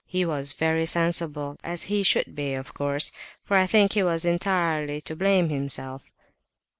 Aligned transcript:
He 0.07 0.25
was 0.25 0.53
very 0.53 0.87
sensible, 0.87 1.59
as 1.63 1.83
he 1.83 2.01
should 2.01 2.33
be, 2.33 2.55
of 2.55 2.73
course, 2.73 3.11
for 3.43 3.55
I 3.55 3.67
think 3.67 3.93
he 3.93 4.01
was 4.01 4.25
entirely 4.25 4.99
to 5.01 5.15
blame 5.15 5.49
himself." 5.49 6.05